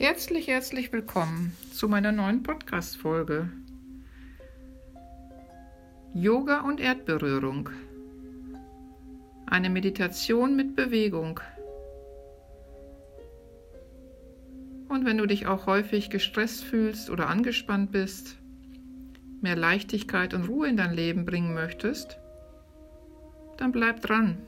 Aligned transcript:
Herzlich, 0.00 0.46
herzlich 0.46 0.92
willkommen 0.92 1.56
zu 1.72 1.88
meiner 1.88 2.12
neuen 2.12 2.44
Podcast-Folge. 2.44 3.50
Yoga 6.14 6.60
und 6.60 6.78
Erdberührung. 6.78 7.70
Eine 9.46 9.70
Meditation 9.70 10.54
mit 10.54 10.76
Bewegung. 10.76 11.40
Und 14.88 15.04
wenn 15.04 15.18
du 15.18 15.26
dich 15.26 15.48
auch 15.48 15.66
häufig 15.66 16.10
gestresst 16.10 16.62
fühlst 16.62 17.10
oder 17.10 17.28
angespannt 17.28 17.90
bist, 17.90 18.38
mehr 19.40 19.56
Leichtigkeit 19.56 20.32
und 20.32 20.48
Ruhe 20.48 20.68
in 20.68 20.76
dein 20.76 20.94
Leben 20.94 21.24
bringen 21.24 21.54
möchtest, 21.54 22.20
dann 23.56 23.72
bleib 23.72 24.00
dran. 24.02 24.38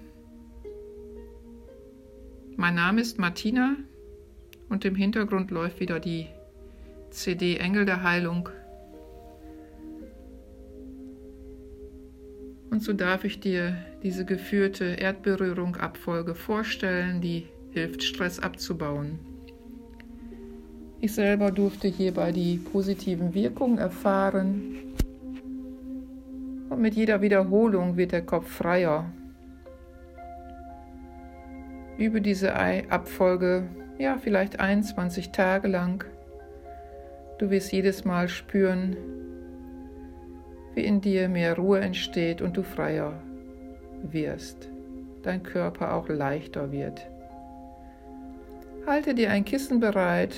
Mein 2.56 2.76
Name 2.76 3.00
ist 3.00 3.18
Martina 3.18 3.74
und 4.70 4.84
im 4.84 4.94
Hintergrund 4.94 5.50
läuft 5.50 5.80
wieder 5.80 6.00
die 6.00 6.28
CD 7.10 7.56
Engel 7.56 7.84
der 7.84 8.02
Heilung. 8.02 8.48
Und 12.70 12.82
so 12.82 12.92
darf 12.92 13.24
ich 13.24 13.40
dir 13.40 13.76
diese 14.02 14.24
geführte 14.24 14.84
Erdberührung 14.84 15.76
Abfolge 15.76 16.36
vorstellen, 16.36 17.20
die 17.20 17.48
hilft, 17.72 18.04
Stress 18.04 18.38
abzubauen. 18.38 19.18
Ich 21.00 21.14
selber 21.14 21.50
durfte 21.50 21.88
hierbei 21.88 22.30
die 22.30 22.58
positiven 22.58 23.34
Wirkungen 23.34 23.78
erfahren. 23.78 24.94
Und 26.68 26.80
mit 26.80 26.94
jeder 26.94 27.20
Wiederholung 27.20 27.96
wird 27.96 28.12
der 28.12 28.22
Kopf 28.22 28.48
freier. 28.48 29.10
Über 31.98 32.20
diese 32.20 32.54
Abfolge 32.54 33.64
ja, 34.00 34.16
vielleicht 34.16 34.58
21 34.58 35.30
Tage 35.30 35.68
lang. 35.68 36.04
Du 37.38 37.50
wirst 37.50 37.70
jedes 37.70 38.06
Mal 38.06 38.28
spüren, 38.28 38.96
wie 40.74 40.84
in 40.84 41.02
dir 41.02 41.28
mehr 41.28 41.56
Ruhe 41.56 41.80
entsteht 41.80 42.40
und 42.40 42.56
du 42.56 42.62
freier 42.62 43.22
wirst, 44.02 44.70
dein 45.22 45.42
Körper 45.42 45.92
auch 45.92 46.08
leichter 46.08 46.72
wird. 46.72 47.10
Halte 48.86 49.14
dir 49.14 49.30
ein 49.30 49.44
Kissen 49.44 49.80
bereit, 49.80 50.34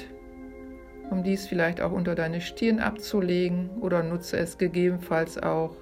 um 1.10 1.22
dies 1.22 1.46
vielleicht 1.46 1.80
auch 1.80 1.92
unter 1.92 2.16
deine 2.16 2.40
Stirn 2.40 2.80
abzulegen 2.80 3.70
oder 3.80 4.02
nutze 4.02 4.38
es 4.38 4.58
gegebenenfalls 4.58 5.40
auch, 5.40 5.76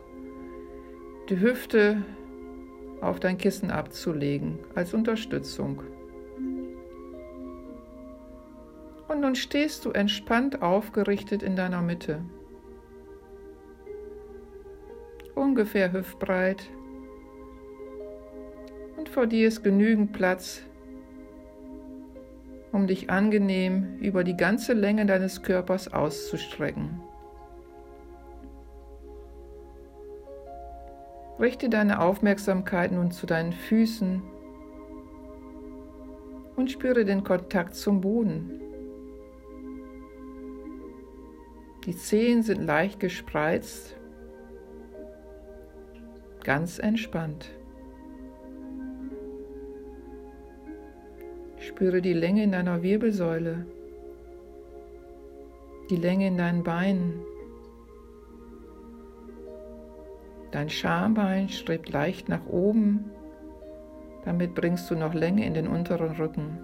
die 1.30 1.40
Hüfte 1.40 2.02
auf 3.00 3.20
dein 3.20 3.38
Kissen 3.38 3.70
abzulegen 3.70 4.58
als 4.74 4.92
Unterstützung. 4.92 5.82
Und 9.10 9.22
nun 9.22 9.34
stehst 9.34 9.84
du 9.84 9.90
entspannt 9.90 10.62
aufgerichtet 10.62 11.42
in 11.42 11.56
deiner 11.56 11.82
Mitte. 11.82 12.20
Ungefähr 15.34 15.92
hüftbreit. 15.92 16.62
Und 18.96 19.08
vor 19.08 19.26
dir 19.26 19.48
ist 19.48 19.64
genügend 19.64 20.12
Platz, 20.12 20.62
um 22.70 22.86
dich 22.86 23.10
angenehm 23.10 23.98
über 23.98 24.22
die 24.22 24.36
ganze 24.36 24.74
Länge 24.74 25.06
deines 25.06 25.42
Körpers 25.42 25.92
auszustrecken. 25.92 27.00
Richte 31.40 31.68
deine 31.68 32.00
Aufmerksamkeit 32.00 32.92
nun 32.92 33.10
zu 33.10 33.26
deinen 33.26 33.54
Füßen 33.54 34.22
und 36.54 36.70
spüre 36.70 37.04
den 37.04 37.24
Kontakt 37.24 37.74
zum 37.74 38.00
Boden. 38.02 38.69
Die 41.86 41.96
Zehen 41.96 42.42
sind 42.42 42.62
leicht 42.62 43.00
gespreizt, 43.00 43.96
ganz 46.44 46.78
entspannt. 46.78 47.48
Spüre 51.56 52.02
die 52.02 52.12
Länge 52.12 52.44
in 52.44 52.52
deiner 52.52 52.82
Wirbelsäule, 52.82 53.64
die 55.88 55.96
Länge 55.96 56.26
in 56.26 56.36
deinen 56.36 56.64
Beinen. 56.64 57.14
Dein 60.50 60.68
Schambein 60.68 61.48
strebt 61.48 61.88
leicht 61.88 62.28
nach 62.28 62.44
oben, 62.46 63.10
damit 64.26 64.54
bringst 64.54 64.90
du 64.90 64.96
noch 64.96 65.14
Länge 65.14 65.46
in 65.46 65.54
den 65.54 65.66
unteren 65.66 66.10
Rücken. 66.16 66.58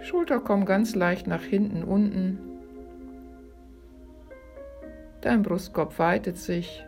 Schulter 0.00 0.38
kommen 0.38 0.64
ganz 0.64 0.94
leicht 0.94 1.26
nach 1.26 1.42
hinten 1.42 1.82
unten 1.82 2.51
Dein 5.22 5.42
Brustkorb 5.42 6.00
weitet 6.00 6.36
sich 6.36 6.84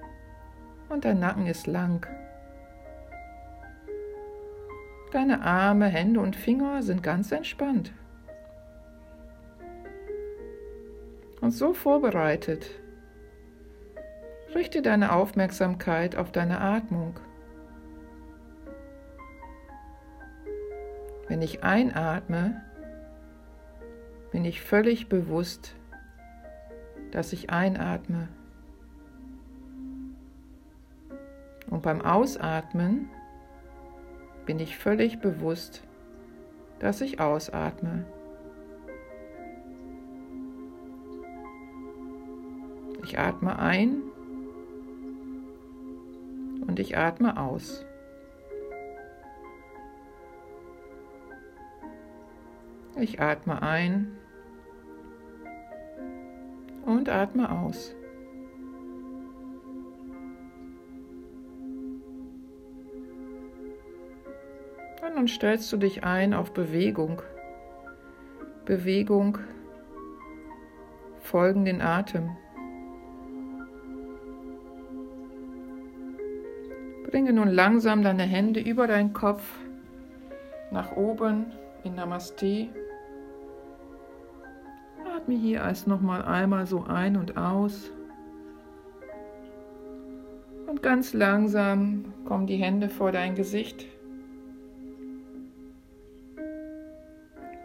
und 0.89 1.05
dein 1.05 1.21
Nacken 1.21 1.47
ist 1.47 1.69
lang. 1.69 2.05
Deine 5.13 5.43
Arme, 5.43 5.87
Hände 5.87 6.19
und 6.19 6.35
Finger 6.35 6.83
sind 6.83 7.05
ganz 7.05 7.31
entspannt. 7.31 7.93
Und 11.41 11.53
so 11.53 11.75
vorbereitet, 11.75 12.69
richte 14.53 14.83
deine 14.83 15.13
Aufmerksamkeit 15.13 16.17
auf 16.17 16.33
deine 16.33 16.61
Atmung. 16.61 17.21
Wenn 21.29 21.41
ich 21.41 21.63
einatme, 21.63 22.65
bin 24.33 24.45
ich 24.45 24.61
völlig 24.61 25.09
bewusst 25.09 25.77
dass 27.15 27.33
ich 27.33 27.51
einatme. 27.51 28.29
Und 31.71 31.83
beim 31.83 32.03
Ausatmen 32.03 33.09
bin 34.47 34.59
ich 34.59 34.77
völlig 34.77 35.21
bewusst, 35.21 35.85
dass 36.81 37.01
ich 37.01 37.21
ausatme. 37.21 38.05
Ich 43.05 43.17
atme 43.17 43.61
ein 43.61 44.03
und 46.67 46.81
ich 46.81 46.99
atme 46.99 47.41
aus. 47.41 47.87
Ich 52.97 53.21
atme 53.21 53.63
ein 53.63 54.17
und 57.05 57.11
atme 57.11 57.51
aus. 57.51 57.95
Und 65.03 65.17
nun 65.17 65.29
stellst 65.29 65.71
du 65.71 65.77
dich 65.77 66.03
ein 66.03 66.33
auf 66.33 66.55
Bewegung. 66.55 67.21
Bewegung 68.65 69.37
folgen 71.21 71.67
den 71.67 71.83
Atem. 71.83 72.31
Bringe 77.11 77.35
nun 77.35 77.49
langsam 77.49 78.03
deine 78.03 78.23
Hände 78.23 78.61
über 78.61 78.87
deinen 78.87 79.13
Kopf 79.13 79.43
nach 80.71 80.97
oben 80.97 81.53
in 81.85 81.97
Namaste. 81.97 82.71
Atme 85.25 85.37
hier 85.37 85.61
erst 85.61 85.87
noch 85.87 86.03
mal 86.03 86.21
einmal 86.21 86.67
so 86.67 86.85
ein 86.85 87.17
und 87.17 87.39
aus. 87.39 87.91
Und 90.67 90.83
ganz 90.83 91.15
langsam 91.15 92.13
kommen 92.27 92.47
die 92.47 92.59
Hände 92.59 92.91
vor 92.91 93.11
dein 93.11 93.35
Gesicht. 93.35 93.87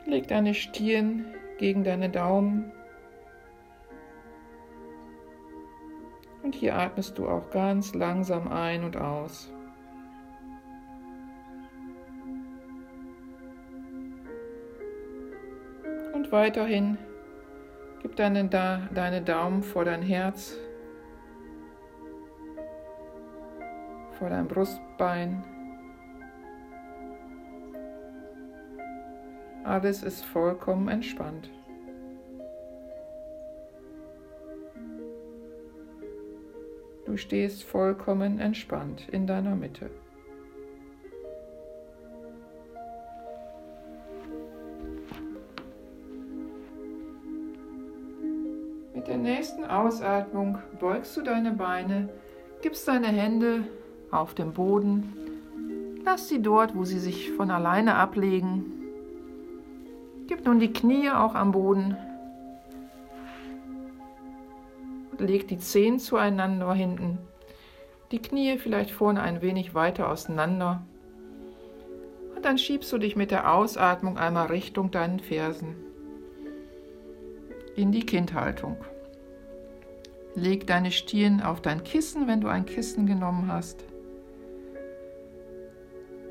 Leg 0.05 0.29
deine 0.29 0.53
Stirn 0.53 1.25
gegen 1.57 1.83
deine 1.83 2.09
Daumen. 2.09 2.71
Und 6.43 6.55
hier 6.55 6.77
atmest 6.77 7.17
du 7.17 7.27
auch 7.27 7.49
ganz 7.51 7.93
langsam 7.93 8.47
ein 8.47 8.85
und 8.85 8.95
aus. 8.95 9.51
Und 16.13 16.31
weiterhin 16.31 16.97
Gib 18.01 18.15
deine, 18.15 18.47
deine 18.47 19.21
Daumen 19.21 19.61
vor 19.61 19.83
dein 19.83 20.01
Herz, 20.01 20.55
vor 24.17 24.29
dein 24.29 24.47
Brustbein. 24.47 25.43
Alles 29.63 30.03
ist 30.03 30.23
vollkommen 30.23 30.87
entspannt. 30.87 31.49
Du 37.05 37.17
stehst 37.17 37.63
vollkommen 37.63 38.39
entspannt 38.39 39.09
in 39.09 39.27
deiner 39.27 39.55
Mitte. 39.55 39.89
Ausatmung 49.79 50.57
beugst 50.79 51.15
du 51.15 51.21
deine 51.21 51.51
Beine, 51.51 52.09
gibst 52.61 52.87
deine 52.87 53.07
Hände 53.07 53.63
auf 54.11 54.33
den 54.33 54.53
Boden, 54.53 55.13
lass 56.03 56.27
sie 56.27 56.41
dort, 56.41 56.75
wo 56.75 56.83
sie 56.83 56.99
sich 56.99 57.31
von 57.31 57.49
alleine 57.49 57.95
ablegen. 57.95 58.65
Gib 60.27 60.45
nun 60.45 60.59
die 60.59 60.73
Knie 60.73 61.09
auch 61.09 61.33
am 61.33 61.51
Boden. 61.51 61.97
Und 65.11 65.21
leg 65.21 65.47
die 65.47 65.59
Zehen 65.59 65.99
zueinander 65.99 66.73
hinten. 66.73 67.17
Die 68.11 68.21
Knie 68.21 68.57
vielleicht 68.57 68.91
vorne 68.91 69.21
ein 69.21 69.41
wenig 69.41 69.73
weiter 69.75 70.09
auseinander. 70.09 70.83
Und 72.35 72.43
dann 72.43 72.57
schiebst 72.57 72.91
du 72.91 72.97
dich 72.97 73.15
mit 73.15 73.31
der 73.31 73.53
Ausatmung 73.53 74.17
einmal 74.17 74.47
Richtung 74.47 74.91
deinen 74.91 75.19
Fersen 75.19 75.75
in 77.75 77.91
die 77.91 78.05
Kindhaltung. 78.05 78.77
Leg 80.39 80.65
deine 80.67 80.91
Stirn 80.91 81.41
auf 81.41 81.61
dein 81.61 81.83
Kissen, 81.83 82.27
wenn 82.27 82.41
du 82.41 82.47
ein 82.47 82.65
Kissen 82.65 83.05
genommen 83.05 83.51
hast. 83.51 83.83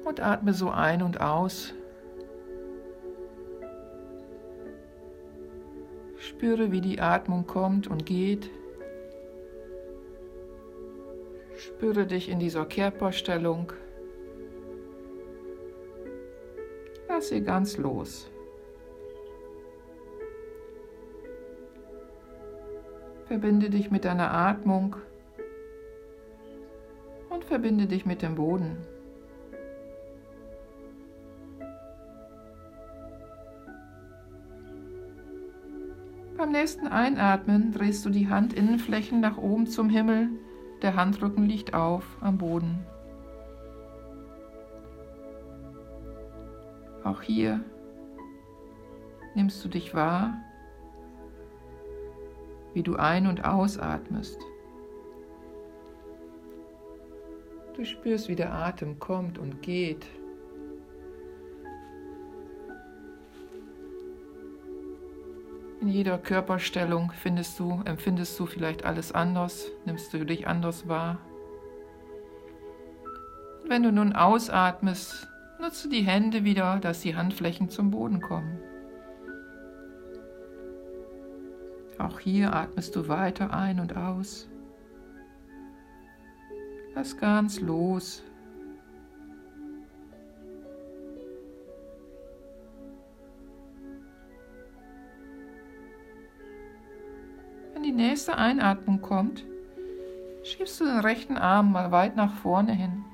Und 0.05 0.21
atme 0.21 0.55
so 0.55 0.71
ein 0.71 1.03
und 1.03 1.21
aus. 1.21 1.75
Spüre, 6.17 6.73
wie 6.73 6.81
die 6.81 7.01
Atmung 7.01 7.47
kommt 7.47 7.87
und 7.87 8.07
geht. 8.07 8.51
Spüre 11.57 12.07
dich 12.07 12.29
in 12.29 12.39
dieser 12.39 12.65
Körperstellung. 12.65 13.73
Lass 17.09 17.29
sie 17.29 17.43
ganz 17.43 17.77
los. 17.77 18.31
Verbinde 23.29 23.69
dich 23.69 23.91
mit 23.91 24.07
deiner 24.07 24.33
Atmung 24.33 24.97
und 27.29 27.45
verbinde 27.45 27.87
dich 27.87 28.07
mit 28.07 28.23
dem 28.23 28.37
Boden. 28.37 28.79
Beim 36.39 36.53
nächsten 36.53 36.87
Einatmen 36.87 37.73
drehst 37.73 38.07
du 38.07 38.09
die 38.09 38.31
Handinnenflächen 38.31 39.21
nach 39.21 39.37
oben 39.37 39.67
zum 39.67 39.91
Himmel, 39.91 40.31
der 40.81 40.97
Handrücken 40.97 41.45
liegt 41.45 41.75
auf 41.75 42.05
am 42.23 42.39
Boden. 42.39 42.79
Auch 47.05 47.21
hier 47.21 47.61
nimmst 49.35 49.63
du 49.63 49.69
dich 49.69 49.95
wahr 49.95 50.33
wie 52.75 52.83
du 52.83 52.97
ein- 52.97 53.27
und 53.27 53.45
ausatmest. 53.45 54.39
Du 57.75 57.85
spürst, 57.85 58.29
wie 58.29 58.37
der 58.37 58.53
Atem 58.53 58.99
kommt 58.99 59.39
und 59.39 59.63
geht. 59.63 60.07
In 65.81 65.89
jeder 65.89 66.19
Körperstellung 66.19 67.13
findest 67.13 67.59
du, 67.61 67.81
empfindest 67.85 68.39
du 68.39 68.47
vielleicht 68.47 68.85
alles 68.85 69.13
anders, 69.13 69.71
nimmst 69.85 70.13
du 70.13 70.27
dich 70.27 70.49
anders 70.49 70.89
wahr. 70.89 71.19
Wenn 73.65 73.85
du 73.85 73.93
nun 73.93 74.13
ausatmest, 74.13 75.29
nutze 75.61 75.89
die 75.89 76.03
Hände 76.03 76.43
wieder, 76.43 76.81
dass 76.81 77.03
die 77.03 77.15
Handflächen 77.15 77.69
zum 77.69 77.91
Boden 77.93 78.21
kommen. 78.21 78.59
Auch 81.99 82.21
hier 82.21 82.55
atmest 82.55 82.95
du 82.95 83.09
weiter 83.09 83.53
ein 83.53 83.81
und 83.81 83.97
aus. 83.97 84.49
Lass 86.95 87.17
ganz 87.17 87.61
los. 87.61 88.23
Wenn 97.75 97.83
die 97.83 97.93
nächste 97.93 98.37
Einatmung 98.37 99.01
kommt, 99.01 99.45
schiebst 100.45 100.81
du 100.81 100.85
den 100.85 101.01
rechten 101.01 101.37
Arm 101.37 101.73
mal 101.73 101.91
weit 101.91 102.17
nach 102.17 102.35
vorne 102.35 102.73
hin. 102.73 103.05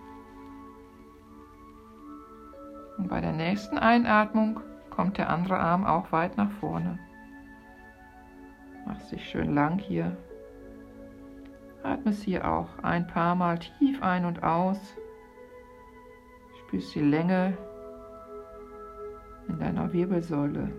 Und 2.98 3.08
bei 3.08 3.20
der 3.20 3.32
nächsten 3.32 3.78
Einatmung 3.78 4.60
kommt 4.90 5.19
der 5.19 5.30
andere 5.30 5.58
Arm 5.58 5.84
auch 5.84 6.12
weit 6.12 6.37
nach 6.37 6.50
vorne. 6.52 6.98
Mach 8.86 9.00
sich 9.00 9.28
schön 9.28 9.54
lang 9.54 9.78
hier. 9.78 10.16
Atme 11.82 12.10
es 12.10 12.22
hier 12.22 12.50
auch 12.50 12.78
ein 12.82 13.06
paar 13.06 13.34
Mal 13.34 13.58
tief 13.58 14.02
ein 14.02 14.25
und 14.25 14.42
aus. 14.42 14.78
Spürst 16.60 16.94
die 16.94 17.00
Länge 17.00 17.56
in 19.48 19.58
deiner 19.58 19.92
Wirbelsäule. 19.92 20.72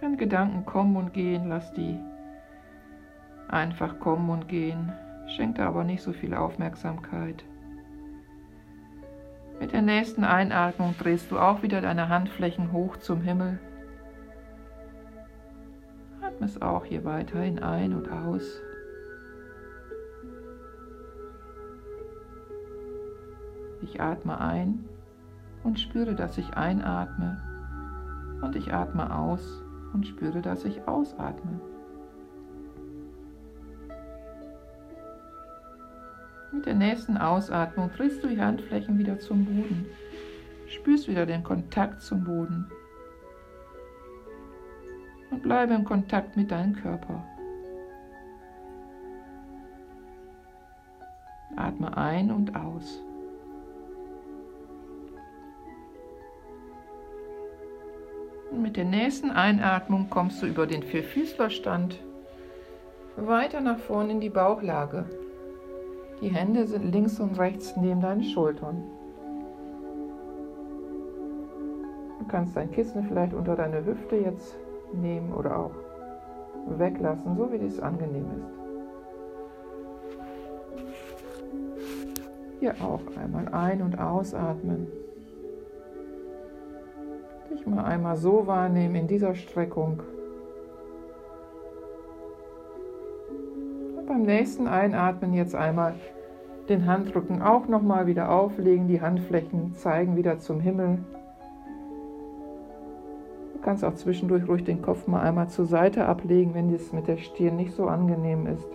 Wenn 0.00 0.16
Gedanken 0.16 0.64
kommen 0.64 0.96
und 0.96 1.12
gehen, 1.12 1.48
lass 1.48 1.72
die 1.74 1.98
einfach 3.48 4.00
kommen 4.00 4.30
und 4.30 4.48
gehen. 4.48 4.92
Schenk 5.28 5.56
da 5.56 5.68
aber 5.68 5.84
nicht 5.84 6.02
so 6.02 6.12
viel 6.12 6.34
Aufmerksamkeit. 6.34 7.44
Mit 9.62 9.72
der 9.72 9.82
nächsten 9.82 10.24
Einatmung 10.24 10.96
drehst 10.98 11.30
du 11.30 11.38
auch 11.38 11.62
wieder 11.62 11.80
deine 11.80 12.08
Handflächen 12.08 12.72
hoch 12.72 12.96
zum 12.96 13.20
Himmel. 13.20 13.60
Atme 16.20 16.46
es 16.46 16.60
auch 16.60 16.84
hier 16.84 17.04
weiterhin 17.04 17.60
ein 17.60 17.94
und 17.94 18.10
aus. 18.10 18.60
Ich 23.82 24.00
atme 24.00 24.40
ein 24.40 24.84
und 25.62 25.78
spüre, 25.78 26.16
dass 26.16 26.38
ich 26.38 26.54
einatme. 26.54 27.40
Und 28.42 28.56
ich 28.56 28.74
atme 28.74 29.16
aus 29.16 29.62
und 29.92 30.08
spüre, 30.08 30.42
dass 30.42 30.64
ich 30.64 30.88
ausatme. 30.88 31.60
Mit 36.52 36.66
der 36.66 36.74
nächsten 36.74 37.16
Ausatmung 37.16 37.90
drehst 37.96 38.22
du 38.22 38.28
die 38.28 38.40
Handflächen 38.40 38.98
wieder 38.98 39.18
zum 39.18 39.46
Boden. 39.46 39.86
Spürst 40.68 41.08
wieder 41.08 41.24
den 41.24 41.42
Kontakt 41.42 42.02
zum 42.02 42.24
Boden. 42.24 42.70
Und 45.30 45.42
bleibe 45.42 45.72
im 45.72 45.84
Kontakt 45.84 46.36
mit 46.36 46.50
deinem 46.50 46.74
Körper. 46.74 47.24
Atme 51.56 51.96
ein 51.96 52.30
und 52.30 52.54
aus. 52.54 53.02
Und 58.50 58.60
mit 58.60 58.76
der 58.76 58.84
nächsten 58.84 59.30
Einatmung 59.30 60.10
kommst 60.10 60.42
du 60.42 60.46
über 60.46 60.66
den 60.66 60.82
Vierfüßlerstand 60.82 61.98
weiter 63.16 63.62
nach 63.62 63.78
vorne 63.78 64.12
in 64.12 64.20
die 64.20 64.28
Bauchlage. 64.28 65.06
Die 66.22 66.28
Hände 66.28 66.66
sind 66.68 66.92
links 66.92 67.18
und 67.18 67.36
rechts 67.36 67.74
neben 67.76 68.00
deinen 68.00 68.22
Schultern. 68.22 68.84
Du 72.20 72.24
kannst 72.28 72.56
dein 72.56 72.70
Kissen 72.70 73.02
vielleicht 73.08 73.34
unter 73.34 73.56
deine 73.56 73.84
Hüfte 73.84 74.14
jetzt 74.14 74.56
nehmen 74.92 75.32
oder 75.32 75.58
auch 75.58 75.72
weglassen, 76.78 77.36
so 77.36 77.50
wie 77.50 77.56
es 77.56 77.80
angenehm 77.80 78.26
ist. 78.36 78.46
Hier 82.60 82.74
auch 82.80 83.00
einmal 83.20 83.48
ein- 83.48 83.82
und 83.82 83.98
ausatmen. 83.98 84.86
Dich 87.50 87.66
mal 87.66 87.84
einmal 87.84 88.16
so 88.16 88.46
wahrnehmen 88.46 88.94
in 88.94 89.08
dieser 89.08 89.34
Streckung. 89.34 89.98
Beim 94.12 94.22
nächsten 94.22 94.66
Einatmen 94.66 95.32
jetzt 95.32 95.54
einmal 95.54 95.94
den 96.68 96.86
Handrücken 96.86 97.40
auch 97.40 97.66
nochmal 97.66 98.06
wieder 98.06 98.30
auflegen, 98.30 98.86
die 98.86 99.00
Handflächen 99.00 99.74
zeigen 99.74 100.16
wieder 100.16 100.38
zum 100.38 100.60
Himmel. 100.60 100.98
Du 103.54 103.60
kannst 103.62 103.82
auch 103.82 103.94
zwischendurch 103.94 104.46
ruhig 104.46 104.64
den 104.64 104.82
Kopf 104.82 105.06
mal 105.06 105.22
einmal 105.22 105.48
zur 105.48 105.64
Seite 105.64 106.04
ablegen, 106.04 106.52
wenn 106.52 106.74
es 106.74 106.92
mit 106.92 107.08
der 107.08 107.16
Stirn 107.16 107.56
nicht 107.56 107.72
so 107.72 107.86
angenehm 107.86 108.46
ist. 108.46 108.68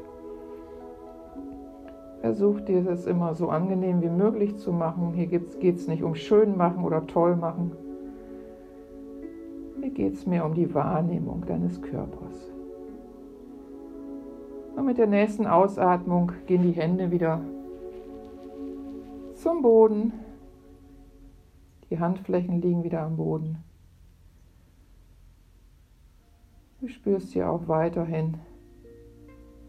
Versuch 2.22 2.60
dir 2.62 2.82
das 2.82 3.06
immer 3.06 3.36
so 3.36 3.50
angenehm 3.50 4.01
wie 4.01 4.10
möglich 4.10 4.58
zu 4.58 4.74
machen. 4.74 5.13
Hier 5.13 5.27
geht 5.27 5.75
es 5.75 5.88
nicht 5.88 6.01
um 6.01 6.15
schön 6.15 6.58
machen 6.58 6.84
oder 6.84 7.06
toll 7.06 7.36
machen. 7.36 7.74
Hier 9.82 9.91
geht 9.91 10.15
es 10.15 10.25
mehr 10.25 10.46
um 10.46 10.56
die 10.56 10.74
Wahrnehmung 10.74 11.46
deines 11.46 11.79
Körpers. 11.79 12.46
Und 14.77 14.86
mit 14.86 15.00
der 15.00 15.07
nächsten 15.07 15.48
Ausatmung 15.48 16.34
gehen 16.46 16.62
die 16.62 16.72
Hände 16.72 17.10
wieder 17.10 17.41
zum 19.34 19.63
Boden. 19.63 20.13
Die 21.89 21.98
Handflächen 21.98 22.62
liegen 22.62 22.84
wieder 22.84 23.01
am 23.01 23.17
Boden. 23.17 23.57
Du 26.79 26.88
spürst 26.88 27.34
hier 27.34 27.50
auch 27.50 27.67
weiterhin, 27.67 28.38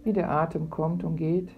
wie 0.05 0.12
der 0.12 0.31
Atem 0.31 0.69
kommt 0.69 1.03
und 1.05 1.17
geht. 1.17 1.49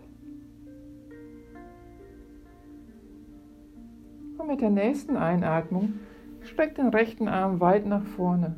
Und 4.38 4.46
mit 4.46 4.60
der 4.60 4.70
nächsten 4.70 5.16
Einatmung 5.16 5.94
streck 6.42 6.76
den 6.76 6.90
rechten 6.90 7.26
Arm 7.26 7.58
weit 7.58 7.84
nach 7.84 8.04
vorne. 8.04 8.54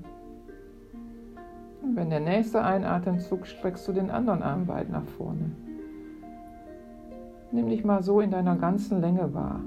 Und 1.83 1.97
wenn 1.97 2.11
der 2.11 2.21
nächste 2.21 2.63
Einatemzug 2.63 3.47
streckst 3.47 3.87
du 3.89 3.93
den 3.93 4.11
anderen 4.11 4.43
Arm 4.43 4.69
weit 4.69 4.89
nach 4.89 5.05
vorne. 5.05 5.51
Nimm 7.51 7.69
dich 7.69 7.85
mal 7.85 8.03
so 8.03 8.21
in 8.21 8.31
deiner 8.31 8.57
ganzen 8.57 9.01
Länge 9.01 9.35
wahr. 9.35 9.61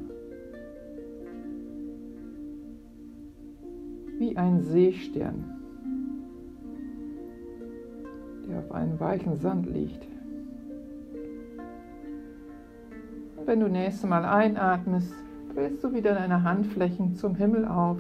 Wie 4.18 4.38
ein 4.38 4.62
Seestern, 4.62 5.44
der 8.48 8.60
auf 8.60 8.72
einem 8.72 9.00
weichen 9.00 9.36
Sand 9.36 9.68
liegt. 9.68 10.08
Und 13.38 13.46
wenn 13.46 13.60
du 13.60 13.68
nächstes 13.68 14.10
Mal 14.10 14.26
einatmest, 14.26 15.14
drehst 15.54 15.84
du 15.84 15.94
wieder 15.94 16.16
deine 16.16 16.44
Handflächen 16.44 17.16
zum 17.16 17.36
Himmel 17.36 17.66
auf. 17.68 18.00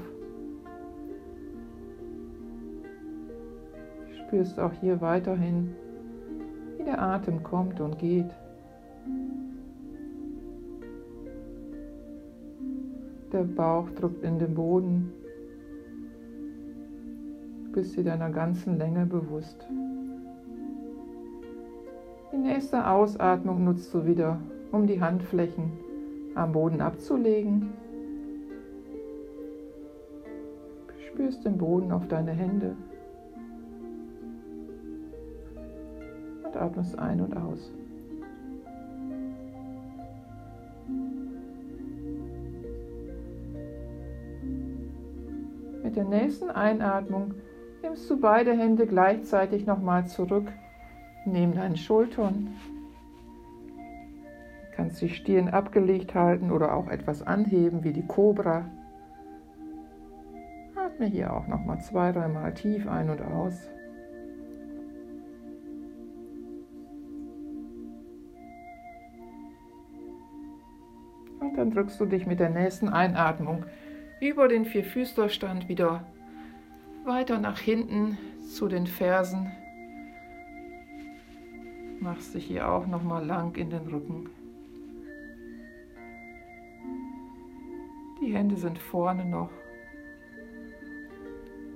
Spürst 4.27 4.59
auch 4.59 4.73
hier 4.81 5.01
weiterhin, 5.01 5.75
wie 6.77 6.83
der 6.83 6.99
Atem 6.99 7.43
kommt 7.43 7.79
und 7.79 7.99
geht. 7.99 8.29
Der 13.31 13.43
Bauch 13.43 13.89
drückt 13.91 14.23
in 14.23 14.39
den 14.39 14.55
Boden. 14.55 15.11
Du 17.65 17.71
bist 17.73 17.95
dir 17.95 18.03
deiner 18.03 18.31
ganzen 18.31 18.77
Länge 18.79 19.05
bewusst. 19.05 19.67
Die 22.31 22.37
nächste 22.37 22.87
Ausatmung 22.87 23.63
nutzt 23.63 23.93
du 23.93 24.05
wieder, 24.05 24.39
um 24.71 24.87
die 24.87 25.01
Handflächen 25.01 25.71
am 26.33 26.51
Boden 26.51 26.81
abzulegen. 26.81 27.69
Spürst 31.07 31.45
den 31.45 31.57
Boden 31.57 31.91
auf 31.91 32.07
deine 32.07 32.31
Hände 32.31 32.75
atmest 36.55 36.97
ein 36.97 37.21
und 37.21 37.35
aus. 37.35 37.71
Mit 45.83 45.95
der 45.95 46.05
nächsten 46.05 46.49
Einatmung 46.49 47.35
nimmst 47.81 48.09
du 48.09 48.19
beide 48.19 48.53
Hände 48.53 48.87
gleichzeitig 48.87 49.65
nochmal 49.65 50.07
zurück 50.07 50.47
neben 51.25 51.53
deinen 51.53 51.77
Schultern 51.77 52.49
kannst 54.75 55.01
die 55.01 55.09
Stirn 55.09 55.47
abgelegt 55.47 56.15
halten 56.15 56.51
oder 56.51 56.75
auch 56.75 56.87
etwas 56.87 57.21
anheben 57.21 57.83
wie 57.83 57.93
die 57.93 58.05
Kobra. 58.05 58.65
Atme 60.75 61.05
hier 61.07 61.33
auch 61.33 61.47
noch 61.47 61.63
mal 61.65 61.79
zwei, 61.79 62.11
dreimal 62.11 62.53
tief 62.53 62.87
ein 62.87 63.09
und 63.09 63.21
aus. 63.21 63.69
Dann 71.65 71.71
drückst 71.71 71.99
du 71.99 72.05
dich 72.05 72.27
mit 72.27 72.39
der 72.39 72.51
nächsten 72.51 72.89
Einatmung 72.89 73.65
über 74.21 74.47
den 74.47 74.65
Vierfüßlerstand 74.65 75.67
wieder 75.67 76.05
weiter 77.05 77.39
nach 77.39 77.57
hinten 77.57 78.19
zu 78.47 78.67
den 78.67 78.85
Fersen. 78.85 79.51
Machst 81.99 82.35
dich 82.35 82.45
hier 82.45 82.69
auch 82.69 82.85
noch 82.85 83.01
mal 83.01 83.25
lang 83.25 83.55
in 83.55 83.71
den 83.71 83.87
Rücken. 83.87 84.29
Die 88.21 88.31
Hände 88.31 88.57
sind 88.57 88.77
vorne 88.77 89.25
noch. 89.25 89.49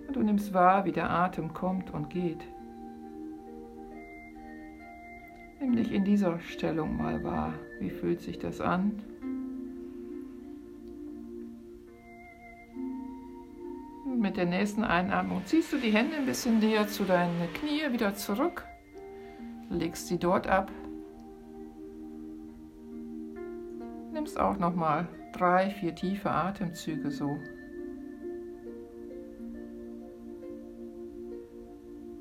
Und 0.07 0.15
du 0.15 0.21
nimmst 0.21 0.53
wahr, 0.53 0.85
wie 0.85 0.91
der 0.91 1.09
Atem 1.09 1.51
kommt 1.51 1.91
und 1.91 2.11
geht. 2.11 2.45
Nimm 5.59 5.75
dich 5.75 5.91
in 5.91 6.05
dieser 6.05 6.39
Stellung 6.41 6.95
mal 6.95 7.23
wahr. 7.23 7.53
Wie 7.79 7.89
fühlt 7.89 8.21
sich 8.21 8.37
das 8.37 8.61
an? 8.61 9.01
Der 14.39 14.45
nächsten 14.45 14.85
Einatmung 14.85 15.41
ziehst 15.45 15.73
du 15.73 15.77
die 15.77 15.91
Hände 15.91 16.15
ein 16.15 16.25
bisschen 16.25 16.59
näher 16.59 16.87
zu 16.87 17.03
deinen 17.03 17.53
Knie 17.55 17.91
wieder 17.91 18.15
zurück, 18.15 18.63
legst 19.69 20.07
sie 20.07 20.17
dort 20.17 20.47
ab, 20.47 20.71
nimmst 24.13 24.39
auch 24.39 24.57
noch 24.57 24.73
mal 24.73 25.09
drei, 25.33 25.71
vier 25.71 25.93
tiefe 25.93 26.31
Atemzüge 26.31 27.11
so. 27.11 27.37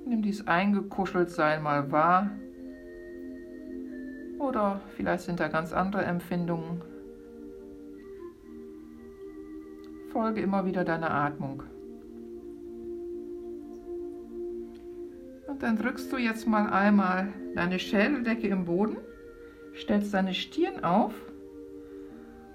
Nimm 0.04 0.20
dies 0.20 0.44
eingekuschelt 0.48 1.30
sein 1.30 1.62
mal 1.62 1.92
wahr. 1.92 2.32
Oder 4.40 4.80
vielleicht 4.96 5.22
sind 5.22 5.38
da 5.38 5.46
ganz 5.46 5.72
andere 5.72 6.02
Empfindungen. 6.04 6.82
Folge 10.10 10.40
immer 10.40 10.64
wieder 10.64 10.84
deiner 10.84 11.12
Atmung. 11.12 11.62
Und 15.48 15.62
dann 15.62 15.78
drückst 15.78 16.12
du 16.12 16.18
jetzt 16.18 16.46
mal 16.46 16.70
einmal 16.70 17.32
deine 17.54 17.78
Schädeldecke 17.78 18.48
im 18.48 18.66
Boden, 18.66 18.98
stellst 19.74 20.12
deine 20.12 20.34
Stirn 20.34 20.84
auf 20.84 21.14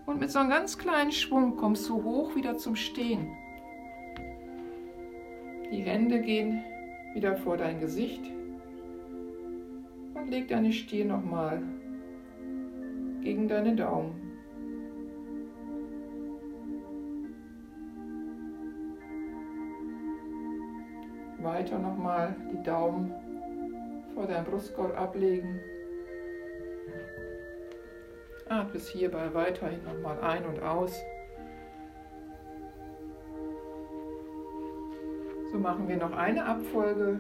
und 0.06 0.20
mit 0.20 0.30
so 0.30 0.38
einem 0.38 0.52
ganz 0.52 0.78
kleinen 0.78 1.12
Schwung 1.12 1.58
kommst 1.58 1.90
du 1.90 2.04
hoch 2.04 2.36
wieder 2.36 2.56
zum 2.56 2.76
Stehen. 2.76 3.36
Die 5.72 5.82
Hände 5.82 6.22
gehen 6.22 6.64
wieder 7.16 7.36
vor 7.36 7.58
dein 7.58 7.80
Gesicht 7.80 8.22
und 10.14 10.30
leg 10.30 10.48
deine 10.48 10.72
Stirn 10.72 11.08
nochmal 11.08 11.64
gegen 13.22 13.48
deine 13.48 13.76
Daumen. 13.76 14.23
Weiter 21.44 21.78
nochmal 21.78 22.36
die 22.52 22.64
Daumen 22.64 23.14
vor 24.14 24.28
deinem 24.28 24.46
Brustkorb 24.46 24.98
ablegen. 25.00 25.60
Atmest 28.50 28.90
hierbei 28.90 29.34
weiterhin 29.34 29.84
nochmal 29.84 30.20
ein 30.22 30.46
und 30.46 30.62
aus. 30.62 31.02
So 35.52 35.58
machen 35.60 35.88
wir 35.88 35.98
noch 35.98 36.14
eine 36.14 36.46
Abfolge. 36.46 37.20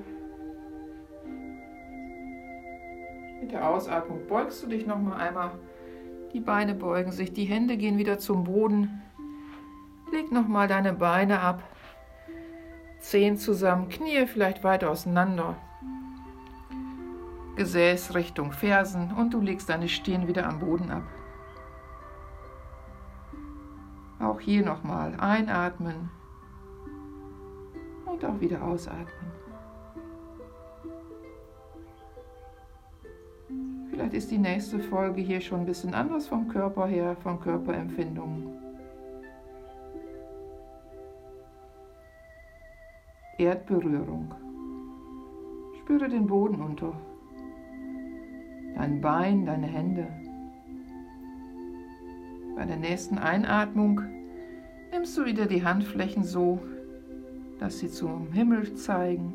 Mit 3.42 3.52
der 3.52 3.70
Ausatmung 3.70 4.26
beugst 4.28 4.64
du 4.64 4.68
dich 4.68 4.86
nochmal 4.88 5.20
einmal. 5.20 5.52
Die 6.34 6.40
Beine 6.40 6.74
beugen 6.74 7.12
sich, 7.12 7.34
die 7.34 7.46
Hände 7.46 7.78
gehen 7.78 7.98
wieder 7.98 8.18
zum 8.18 8.46
Boden. 8.46 9.02
Leg 10.12 10.32
nochmal 10.32 10.68
deine 10.68 10.94
Beine 10.94 11.42
ab. 11.42 11.64
Zehen 13.04 13.36
zusammen, 13.36 13.90
Knie 13.90 14.26
vielleicht 14.28 14.64
weiter 14.64 14.90
auseinander. 14.90 15.58
Gesäß 17.58 18.16
Richtung 18.16 18.54
Fersen 18.54 19.12
und 19.12 19.34
du 19.34 19.42
legst 19.42 19.68
deine 19.68 19.90
Stirn 19.90 20.26
wieder 20.28 20.48
am 20.48 20.60
Boden 20.60 20.90
ab. 20.90 21.04
Auch 24.22 24.40
hier 24.40 24.64
nochmal 24.64 25.20
einatmen 25.20 26.10
und 28.06 28.24
auch 28.24 28.40
wieder 28.40 28.64
ausatmen. 28.64 29.34
Vielleicht 33.90 34.14
ist 34.14 34.32
die 34.32 34.38
nächste 34.38 34.80
Folge 34.80 35.22
hier 35.22 35.42
schon 35.42 35.60
ein 35.60 35.66
bisschen 35.66 35.94
anders 35.94 36.28
vom 36.28 36.48
Körper 36.48 36.88
her, 36.88 37.18
von 37.22 37.40
Körperempfindungen. 37.42 38.63
Erdberührung. 43.38 44.34
Spüre 45.80 46.08
den 46.08 46.28
Boden 46.28 46.62
unter 46.62 46.94
dein 48.76 49.02
Bein, 49.02 49.46
deine 49.46 49.68
Hände. 49.68 50.08
Bei 52.56 52.66
der 52.66 52.78
nächsten 52.78 53.18
Einatmung 53.18 54.02
nimmst 54.92 55.18
du 55.18 55.26
wieder 55.26 55.46
die 55.46 55.64
Handflächen 55.64 56.24
so, 56.24 56.60
dass 57.60 57.80
sie 57.80 57.90
zum 57.90 58.32
Himmel 58.32 58.76
zeigen. 58.76 59.34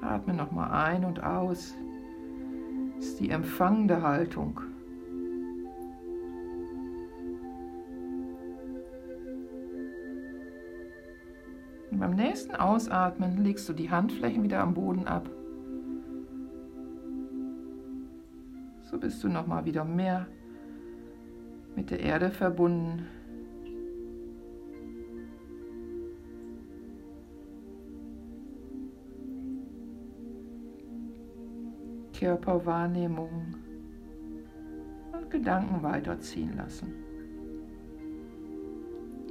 Atme 0.00 0.34
nochmal 0.34 0.70
ein 0.70 1.04
und 1.04 1.22
aus. 1.22 1.76
Das 2.96 3.06
ist 3.06 3.20
die 3.20 3.30
empfangende 3.30 4.02
Haltung. 4.02 4.60
Beim 12.00 12.12
nächsten 12.12 12.56
Ausatmen 12.56 13.44
legst 13.44 13.68
du 13.68 13.74
die 13.74 13.90
Handflächen 13.90 14.42
wieder 14.42 14.60
am 14.60 14.72
Boden 14.72 15.06
ab. 15.06 15.28
So 18.80 18.98
bist 18.98 19.22
du 19.22 19.28
nochmal 19.28 19.66
wieder 19.66 19.84
mehr 19.84 20.26
mit 21.76 21.90
der 21.90 22.00
Erde 22.00 22.30
verbunden. 22.30 23.06
Körperwahrnehmung 32.18 33.54
und 35.12 35.30
Gedanken 35.30 35.82
weiterziehen 35.82 36.56
lassen. 36.56 37.09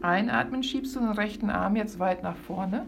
Einatmen, 0.02 0.64
schiebst 0.64 0.96
du 0.96 1.00
den 1.00 1.12
rechten 1.12 1.50
Arm 1.50 1.76
jetzt 1.76 2.00
weit 2.00 2.24
nach 2.24 2.38
vorne. 2.38 2.86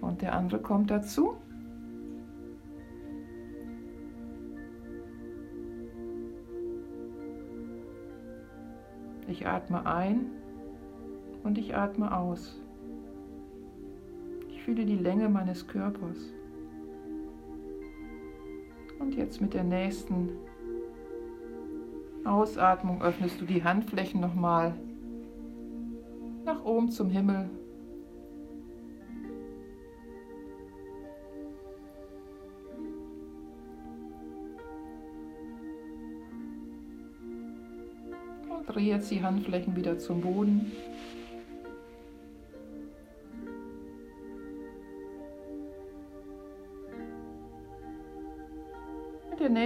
Und 0.00 0.22
der 0.22 0.34
andere 0.34 0.60
kommt 0.60 0.90
dazu. 0.90 1.36
Ich 9.28 9.46
atme 9.46 9.86
ein 9.86 10.26
und 11.44 11.56
ich 11.56 11.76
atme 11.76 12.16
aus. 12.16 12.60
Ich 14.48 14.62
fühle 14.62 14.84
die 14.84 14.96
Länge 14.96 15.28
meines 15.28 15.66
Körpers. 15.66 16.32
Und 18.98 19.14
jetzt 19.14 19.40
mit 19.40 19.54
der 19.54 19.64
nächsten 19.64 20.30
Ausatmung 22.24 23.02
öffnest 23.02 23.40
du 23.40 23.46
die 23.46 23.64
Handflächen 23.64 24.20
nochmal 24.20 24.74
nach 26.44 26.64
oben 26.64 26.90
zum 26.90 27.10
Himmel. 27.10 27.48
Und 38.48 38.66
dreh 38.66 38.88
jetzt 38.88 39.10
die 39.10 39.22
Handflächen 39.22 39.76
wieder 39.76 39.98
zum 39.98 40.20
Boden. 40.20 40.72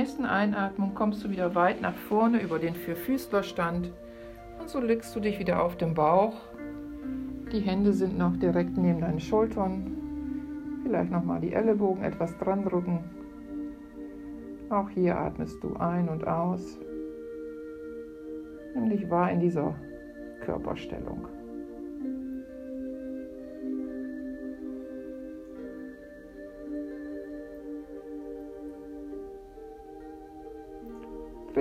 Nächsten 0.05 0.27
Einatmung 0.27 0.95
kommst 0.95 1.25
du 1.25 1.31
wieder 1.31 1.55
weit 1.55 1.81
nach 1.81 1.95
vorne 1.95 2.43
über 2.43 2.59
den 2.59 2.75
Vierfüßlerstand 2.75 3.91
und 4.61 4.69
so 4.69 4.79
legst 4.79 5.17
du 5.17 5.21
dich 5.21 5.39
wieder 5.39 5.63
auf 5.63 5.79
den 5.79 5.95
Bauch. 5.95 6.35
Die 7.51 7.61
Hände 7.61 7.95
sind 7.95 8.19
noch 8.19 8.37
direkt 8.37 8.77
neben 8.77 9.01
deinen 9.01 9.19
Schultern. 9.19 10.83
Vielleicht 10.83 11.11
nochmal 11.11 11.41
die 11.41 11.55
Ellenbogen 11.55 12.05
etwas 12.05 12.37
dran 12.37 12.67
drücken. 12.67 13.03
Auch 14.69 14.91
hier 14.91 15.19
atmest 15.19 15.65
du 15.65 15.75
ein 15.77 16.11
und 16.11 16.27
aus. 16.27 16.79
Nimm 18.75 18.91
dich 18.91 19.09
wahr 19.09 19.31
in 19.31 19.41
dieser 19.41 19.75
Körperstellung. 20.45 21.29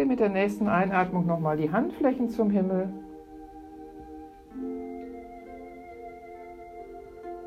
Dreh 0.03 0.09
mit 0.09 0.19
der 0.19 0.27
nächsten 0.27 0.67
Einatmung 0.67 1.25
nochmal 1.25 1.55
die 1.55 1.71
Handflächen 1.71 2.27
zum 2.27 2.49
Himmel. 2.49 2.89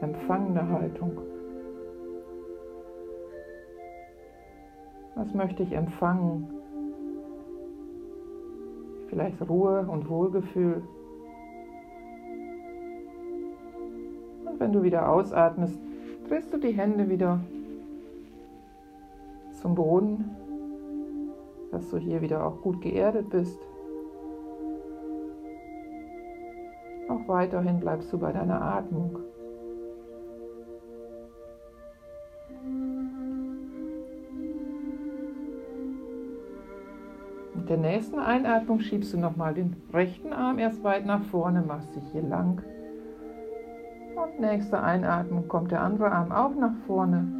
Empfangende 0.00 0.66
Haltung. 0.66 1.18
Was 5.16 5.34
möchte 5.34 5.64
ich 5.64 5.72
empfangen? 5.72 6.48
Vielleicht 9.10 9.46
Ruhe 9.46 9.86
und 9.86 10.08
Wohlgefühl. 10.08 10.82
Und 14.46 14.58
wenn 14.58 14.72
du 14.72 14.82
wieder 14.82 15.10
ausatmest, 15.10 15.78
drehst 16.26 16.54
du 16.54 16.56
die 16.56 16.72
Hände 16.72 17.10
wieder 17.10 17.38
zum 19.52 19.74
Boden 19.74 20.45
dass 21.76 21.90
du 21.90 21.98
hier 21.98 22.22
wieder 22.22 22.42
auch 22.42 22.62
gut 22.62 22.80
geerdet 22.80 23.28
bist. 23.28 23.60
Auch 27.10 27.28
weiterhin 27.28 27.80
bleibst 27.80 28.10
du 28.12 28.18
bei 28.18 28.32
deiner 28.32 28.62
Atmung. 28.62 29.18
Mit 37.54 37.68
der 37.68 37.76
nächsten 37.76 38.18
Einatmung 38.18 38.80
schiebst 38.80 39.12
du 39.12 39.18
nochmal 39.18 39.52
den 39.52 39.76
rechten 39.92 40.32
Arm 40.32 40.58
erst 40.58 40.82
weit 40.82 41.04
nach 41.04 41.24
vorne, 41.24 41.60
machst 41.60 41.94
dich 41.94 42.04
hier 42.12 42.22
lang. 42.22 42.62
Und 44.16 44.40
nächste 44.40 44.80
Einatmung 44.80 45.46
kommt 45.46 45.72
der 45.72 45.82
andere 45.82 46.10
Arm 46.10 46.32
auch 46.32 46.54
nach 46.54 46.74
vorne 46.86 47.35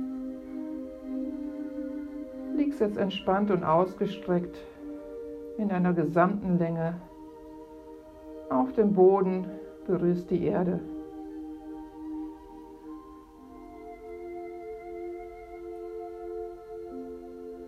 liegst 2.57 2.81
jetzt 2.81 2.97
entspannt 2.97 3.51
und 3.51 3.65
ausgestreckt 3.65 4.57
in 5.59 5.71
einer 5.71 5.93
gesamten 5.93 6.59
Länge 6.59 6.95
auf 8.51 8.73
dem 8.73 8.93
Boden, 8.93 9.47
berührst 9.87 10.31
die 10.31 10.45
Erde. 10.45 10.81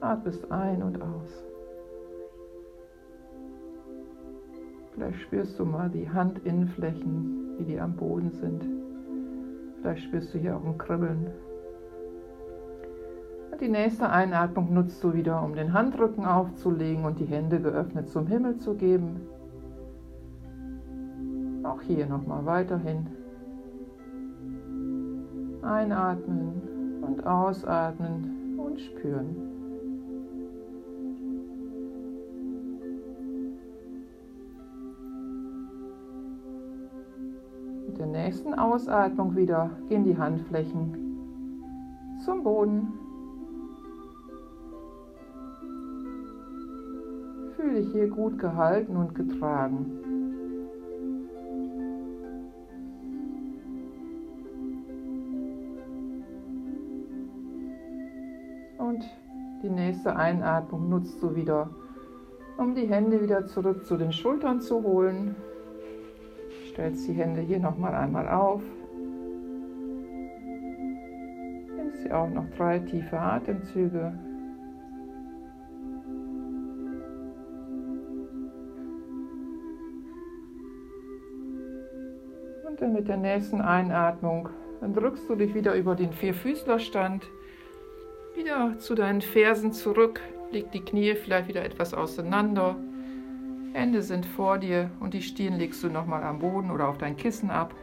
Atmest 0.00 0.50
ein 0.50 0.82
und 0.82 1.02
aus. 1.02 1.44
Vielleicht 4.94 5.20
spürst 5.20 5.58
du 5.58 5.64
mal 5.64 5.90
die 5.90 6.08
Handinnenflächen, 6.08 7.58
wie 7.58 7.64
die 7.64 7.80
am 7.80 7.94
Boden 7.94 8.30
sind. 8.30 8.64
Vielleicht 9.80 10.04
spürst 10.04 10.34
du 10.34 10.38
hier 10.38 10.56
auch 10.56 10.64
ein 10.64 10.78
Kribbeln. 10.78 11.30
Die 13.60 13.68
nächste 13.68 14.08
Einatmung 14.08 14.72
nutzt 14.72 15.02
du 15.02 15.14
wieder, 15.14 15.42
um 15.42 15.56
den 15.56 15.72
Handrücken 15.72 16.24
aufzulegen 16.24 17.04
und 17.04 17.18
die 17.18 17.24
Hände 17.24 17.60
geöffnet 17.60 18.08
zum 18.08 18.28
Himmel 18.28 18.58
zu 18.58 18.74
geben. 18.74 19.20
Auch 21.64 21.82
hier 21.82 22.06
nochmal 22.06 22.46
weiterhin. 22.46 23.08
Einatmen 25.62 27.02
und 27.02 27.26
ausatmen 27.26 28.56
und 28.58 28.80
spüren. 28.80 29.34
Mit 37.88 37.98
der 37.98 38.06
nächsten 38.06 38.54
Ausatmung 38.54 39.34
wieder 39.34 39.70
gehen 39.88 40.04
die 40.04 40.16
Handflächen 40.16 40.94
zum 42.24 42.44
Boden 42.44 42.92
Dich 47.78 47.92
hier 47.92 48.08
gut 48.08 48.40
gehalten 48.40 48.96
und 48.96 49.14
getragen. 49.14 49.86
Und 58.78 59.04
die 59.62 59.70
nächste 59.70 60.16
Einatmung 60.16 60.88
nutzt 60.88 61.22
du 61.22 61.36
wieder, 61.36 61.70
um 62.56 62.74
die 62.74 62.88
Hände 62.88 63.22
wieder 63.22 63.46
zurück 63.46 63.86
zu 63.86 63.96
den 63.96 64.10
Schultern 64.10 64.60
zu 64.60 64.82
holen. 64.82 65.36
Stellst 66.70 67.06
die 67.06 67.12
Hände 67.12 67.42
hier 67.42 67.60
nochmal 67.60 67.94
einmal 67.94 68.28
auf. 68.28 68.62
Nimmst 71.76 72.02
sie 72.02 72.10
auch 72.10 72.28
noch 72.28 72.50
drei 72.56 72.80
tiefe 72.80 73.20
Atemzüge. 73.20 74.18
Und 82.80 82.92
mit 82.92 83.08
der 83.08 83.16
nächsten 83.16 83.60
Einatmung 83.60 84.48
dann 84.80 84.94
drückst 84.94 85.28
du 85.28 85.34
dich 85.34 85.54
wieder 85.54 85.74
über 85.74 85.94
den 85.94 86.12
Vierfüßlerstand, 86.12 87.26
wieder 88.36 88.78
zu 88.78 88.94
deinen 88.94 89.20
Fersen 89.20 89.72
zurück, 89.72 90.20
leg 90.52 90.70
die 90.70 90.80
Knie 90.80 91.14
vielleicht 91.16 91.48
wieder 91.48 91.64
etwas 91.64 91.94
auseinander. 91.94 92.76
Hände 93.72 94.02
sind 94.02 94.24
vor 94.24 94.58
dir 94.58 94.90
und 95.00 95.14
die 95.14 95.22
Stirn 95.22 95.58
legst 95.58 95.82
du 95.82 95.88
nochmal 95.88 96.22
am 96.22 96.38
Boden 96.38 96.70
oder 96.70 96.88
auf 96.88 96.98
dein 96.98 97.16
Kissen 97.16 97.50
ab. 97.50 97.74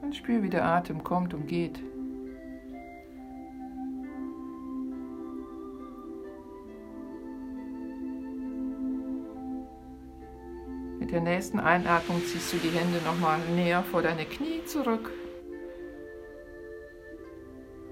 Und 0.00 0.16
spür, 0.16 0.42
wie 0.42 0.50
der 0.50 0.64
Atem 0.64 1.04
kommt 1.04 1.34
und 1.34 1.46
geht. 1.46 1.80
Der 11.12 11.20
nächsten 11.20 11.60
Einatmung 11.60 12.24
ziehst 12.24 12.54
du 12.54 12.56
die 12.56 12.70
Hände 12.70 12.98
nochmal 13.04 13.38
näher 13.54 13.82
vor 13.82 14.00
deine 14.00 14.24
Knie 14.24 14.64
zurück. 14.64 15.10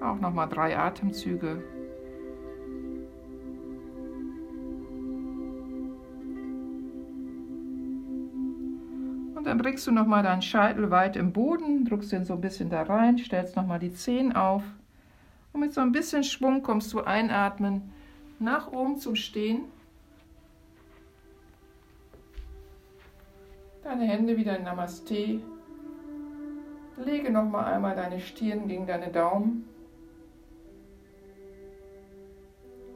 Auch 0.01 0.19
nochmal 0.19 0.49
drei 0.49 0.75
Atemzüge. 0.75 1.63
Und 9.35 9.45
dann 9.45 9.59
bringst 9.59 9.85
du 9.85 9.91
nochmal 9.91 10.23
deinen 10.23 10.41
Scheitel 10.41 10.89
weit 10.89 11.15
im 11.15 11.31
Boden, 11.31 11.85
drückst 11.85 12.11
den 12.11 12.25
so 12.25 12.33
ein 12.33 12.41
bisschen 12.41 12.71
da 12.71 12.81
rein, 12.81 13.19
stellst 13.19 13.55
nochmal 13.55 13.77
die 13.77 13.93
Zehen 13.93 14.35
auf. 14.35 14.63
Und 15.53 15.61
mit 15.61 15.73
so 15.73 15.81
ein 15.81 15.91
bisschen 15.91 16.23
Schwung 16.23 16.63
kommst 16.63 16.91
du 16.93 17.01
einatmen 17.01 17.91
nach 18.39 18.71
oben 18.71 18.97
zum 18.97 19.15
Stehen. 19.15 19.65
Deine 23.83 24.05
Hände 24.05 24.37
wieder 24.37 24.57
in 24.57 24.63
Namaste. 24.63 25.41
Lege 26.97 27.31
nochmal 27.31 27.65
einmal 27.73 27.95
deine 27.95 28.19
Stirn 28.19 28.67
gegen 28.67 28.85
deine 28.85 29.09
Daumen. 29.11 29.67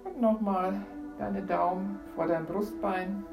Und 0.04 0.22
nochmal 0.22 0.86
deine 1.18 1.42
Daumen 1.42 2.00
vor 2.16 2.28
dein 2.28 2.46
Brustbein. 2.46 3.26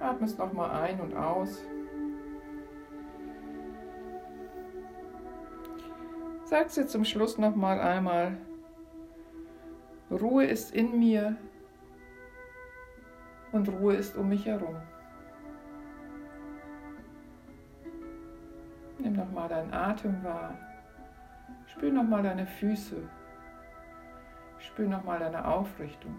Atmest 0.00 0.38
nochmal 0.38 0.82
ein 0.82 1.00
und 1.00 1.16
aus. 1.16 1.62
Sagst 6.44 6.76
dir 6.76 6.86
zum 6.86 7.06
Schluss 7.06 7.38
nochmal 7.38 7.80
einmal, 7.80 8.36
Ruhe 10.10 10.44
ist 10.44 10.74
in 10.74 10.98
mir 10.98 11.36
und 13.52 13.70
Ruhe 13.70 13.94
ist 13.94 14.14
um 14.18 14.28
mich 14.28 14.44
herum. 14.44 14.76
Nimm 19.12 19.26
nochmal 19.26 19.46
deinen 19.46 19.74
Atem 19.74 20.24
wahr. 20.24 20.56
Spür 21.66 21.92
nochmal 21.92 22.22
deine 22.22 22.46
Füße. 22.46 22.96
Spür 24.58 24.88
nochmal 24.88 25.18
deine 25.18 25.46
Aufrichtung. 25.46 26.16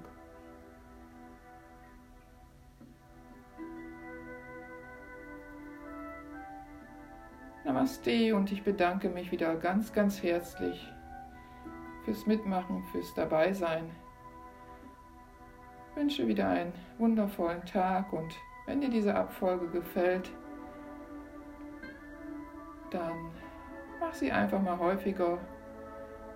Namaste 7.63 8.35
und 8.35 8.51
ich 8.51 8.63
bedanke 8.63 9.09
mich 9.09 9.31
wieder 9.31 9.55
ganz, 9.55 9.91
ganz 9.91 10.21
herzlich 10.21 10.87
fürs 12.05 12.27
Mitmachen, 12.27 12.83
fürs 12.91 13.11
Dabeisein. 13.15 13.89
Ich 15.89 15.95
wünsche 15.95 16.27
wieder 16.27 16.47
einen 16.47 16.73
wundervollen 16.99 17.65
Tag 17.65 18.13
und 18.13 18.35
wenn 18.67 18.81
dir 18.81 18.89
diese 18.89 19.15
Abfolge 19.15 19.67
gefällt, 19.69 20.29
mach 24.13 24.19
sie 24.19 24.31
einfach 24.31 24.61
mal 24.61 24.77
häufiger, 24.77 25.39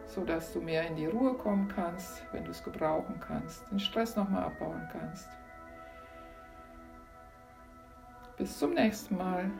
sodass 0.07 0.51
du 0.51 0.61
mehr 0.61 0.87
in 0.87 0.95
die 0.95 1.05
Ruhe 1.05 1.35
kommen 1.35 1.67
kannst, 1.67 2.23
wenn 2.31 2.43
du 2.43 2.49
es 2.49 2.63
gebrauchen 2.63 3.19
kannst, 3.19 3.69
den 3.69 3.79
Stress 3.79 4.15
nochmal 4.15 4.45
abbauen 4.45 4.89
kannst. 4.91 5.29
Bis 8.35 8.57
zum 8.57 8.73
nächsten 8.73 9.15
Mal. 9.15 9.51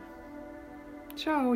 Ciao. 1.14 1.54